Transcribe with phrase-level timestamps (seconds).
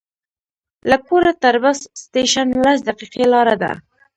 [0.89, 3.71] له کوره تر بس سټېشن لس دقیقې لاره ده.